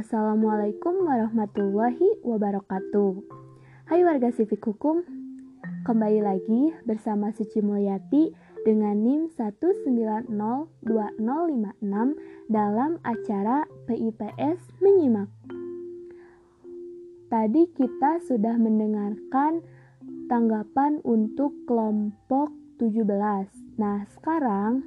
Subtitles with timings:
[0.00, 3.20] Assalamualaikum warahmatullahi wabarakatuh.
[3.84, 5.04] Hai warga Sivik Hukum,
[5.84, 8.32] kembali lagi bersama Suci Mulyati
[8.64, 11.20] dengan NIM 1902056
[12.48, 15.28] dalam acara PIPS Menyimak.
[17.28, 19.60] Tadi kita sudah mendengarkan
[20.32, 22.48] tanggapan untuk kelompok
[22.80, 23.04] 17.
[23.76, 24.80] Nah, sekarang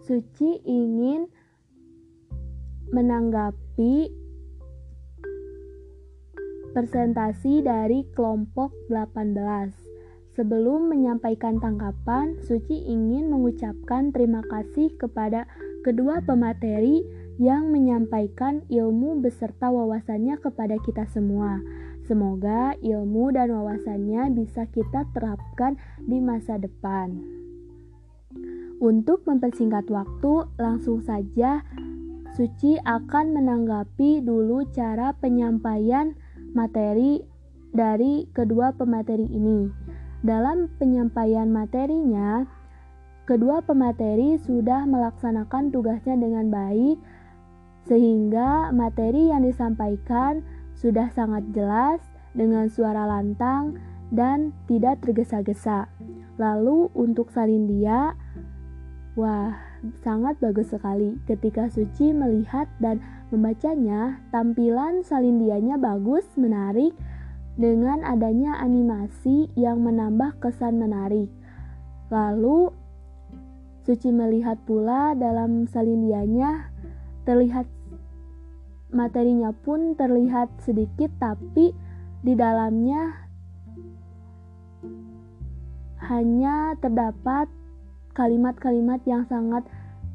[0.00, 1.28] Suci ingin
[2.90, 4.10] menanggapi
[6.70, 9.74] presentasi dari kelompok 18.
[10.38, 15.50] Sebelum menyampaikan tanggapan, Suci ingin mengucapkan terima kasih kepada
[15.82, 17.02] kedua pemateri
[17.42, 21.58] yang menyampaikan ilmu beserta wawasannya kepada kita semua.
[22.06, 27.20] Semoga ilmu dan wawasannya bisa kita terapkan di masa depan.
[28.80, 31.60] Untuk mempersingkat waktu, langsung saja
[32.30, 36.14] Suci akan menanggapi dulu cara penyampaian
[36.54, 37.22] materi
[37.74, 39.70] dari kedua pemateri ini.
[40.20, 42.44] Dalam penyampaian materinya,
[43.24, 47.00] kedua pemateri sudah melaksanakan tugasnya dengan baik,
[47.88, 50.44] sehingga materi yang disampaikan
[50.76, 52.04] sudah sangat jelas
[52.36, 53.80] dengan suara lantang
[54.12, 55.88] dan tidak tergesa-gesa.
[56.36, 58.14] Lalu, untuk Salindia,
[59.16, 59.69] wah
[60.04, 61.16] sangat bagus sekali.
[61.24, 63.00] Ketika Suci melihat dan
[63.32, 66.92] membacanya, tampilan salindianya bagus, menarik,
[67.60, 71.28] dengan adanya animasi yang menambah kesan menarik.
[72.08, 72.72] Lalu,
[73.84, 76.68] Suci melihat pula dalam salindianya
[77.24, 77.64] terlihat
[78.90, 81.72] materinya pun terlihat sedikit tapi
[82.20, 83.30] di dalamnya
[86.10, 87.46] hanya terdapat
[88.20, 89.64] kalimat-kalimat yang sangat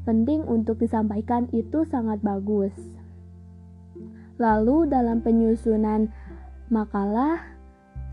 [0.06, 2.70] penting untuk disampaikan itu sangat bagus.
[4.38, 6.14] Lalu dalam penyusunan
[6.70, 7.56] makalah,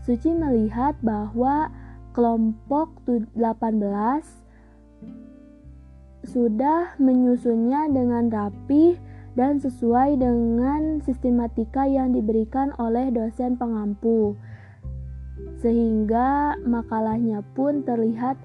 [0.04, 1.72] Suci melihat bahwa
[2.12, 3.32] kelompok 18
[6.28, 9.00] sudah menyusunnya dengan rapi
[9.32, 14.36] dan sesuai dengan sistematika yang diberikan oleh dosen pengampu.
[15.64, 18.36] Sehingga makalahnya pun terlihat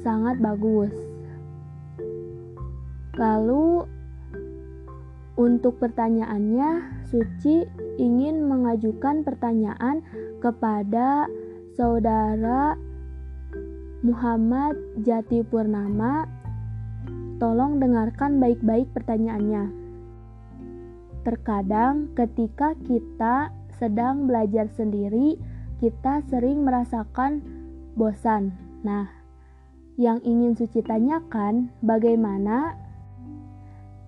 [0.00, 0.94] sangat bagus.
[3.18, 3.86] Lalu
[5.38, 7.64] untuk pertanyaannya, Suci
[7.96, 10.04] ingin mengajukan pertanyaan
[10.44, 11.24] kepada
[11.72, 12.76] saudara
[14.04, 16.28] Muhammad Jati Purnama.
[17.40, 19.72] Tolong dengarkan baik-baik pertanyaannya.
[21.24, 25.40] Terkadang ketika kita sedang belajar sendiri,
[25.80, 27.40] kita sering merasakan
[27.96, 28.52] bosan.
[28.84, 29.17] Nah,
[29.98, 32.78] yang ingin Suci tanyakan, bagaimana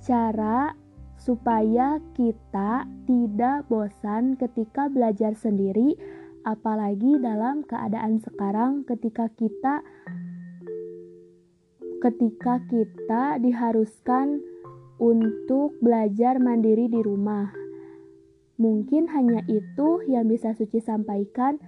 [0.00, 0.72] cara
[1.20, 5.98] supaya kita tidak bosan ketika belajar sendiri,
[6.46, 9.84] apalagi dalam keadaan sekarang ketika kita
[12.00, 14.40] ketika kita diharuskan
[14.96, 17.52] untuk belajar mandiri di rumah.
[18.56, 21.60] Mungkin hanya itu yang bisa Suci sampaikan.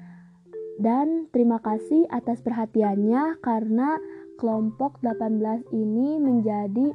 [0.81, 4.01] Dan terima kasih atas perhatiannya karena
[4.41, 6.93] kelompok 18 ini menjadi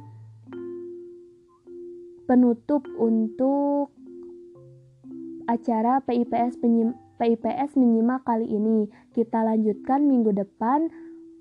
[2.28, 3.94] penutup untuk
[5.48, 8.86] acara PIPS penyim PIPS menyimak kali ini.
[9.16, 10.86] Kita lanjutkan minggu depan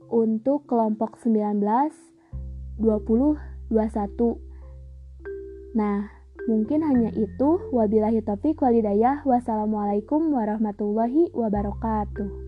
[0.09, 1.61] untuk kelompok 19
[2.79, 3.37] 20
[3.67, 4.39] 21.
[5.75, 6.16] Nah,
[6.47, 7.59] mungkin hanya itu.
[7.75, 9.21] Wabillahi taufik walidayah.
[9.27, 12.46] Wassalamualaikum warahmatullahi wabarakatuh.